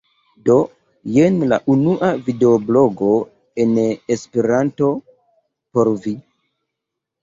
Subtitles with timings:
[0.47, 0.53] Do,
[1.17, 3.13] jen la unua videoblogo
[3.67, 3.79] en
[4.19, 4.93] Esperanto.
[5.75, 6.21] Por vi.